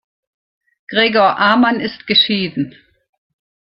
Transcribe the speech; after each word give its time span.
Gregor 0.89 1.37
Amann 1.37 1.79
ist 1.79 2.07
geschieden. 2.07 2.73